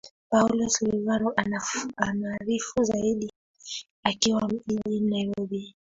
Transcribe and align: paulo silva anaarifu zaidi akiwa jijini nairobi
paulo 0.29 0.69
silva 0.69 1.31
anaarifu 1.99 2.83
zaidi 2.83 3.29
akiwa 4.03 4.51
jijini 4.67 5.09
nairobi 5.09 5.75